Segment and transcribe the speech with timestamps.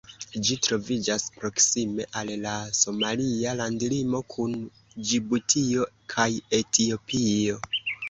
[0.45, 4.59] Ĝi troviĝas proksime al la somalia landlimo kun
[5.13, 6.31] Ĝibutio kaj
[6.65, 7.67] Etiopio.